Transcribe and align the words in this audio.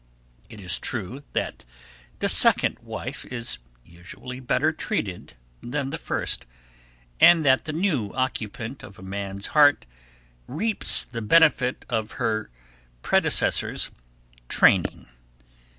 It 0.49 0.59
is 0.59 0.79
true 0.79 1.21
that 1.33 1.63
the 2.17 2.27
second 2.27 2.79
wife 2.79 3.23
is 3.25 3.59
usually 3.85 4.39
better 4.39 4.71
treated 4.73 5.33
than 5.61 5.91
the 5.91 5.99
first, 5.99 6.47
and 7.19 7.45
that 7.45 7.65
the 7.65 7.71
new 7.73 8.09
occupant 8.15 8.81
of 8.81 8.97
a 8.97 9.03
man's 9.03 9.45
heart 9.53 9.85
reaps 10.47 11.05
the 11.05 11.21
benefit 11.21 11.85
of 11.87 12.13
her 12.13 12.49
predecessor's 13.03 13.91
training. 14.49 15.05